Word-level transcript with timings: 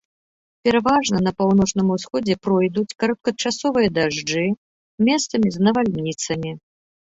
Пераважна 0.69 1.17
на 1.27 1.31
паўночным 1.41 1.87
усходзе 1.97 2.37
пройдуць 2.47 2.95
кароткачасовыя 3.05 3.93
дажджы, 3.99 4.45
месцамі 5.11 5.47
з 5.59 5.71
навальніцамі. 5.71 6.51